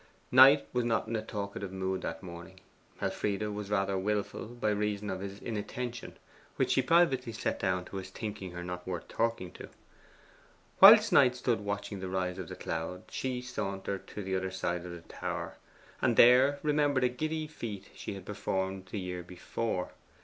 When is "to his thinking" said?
7.85-8.49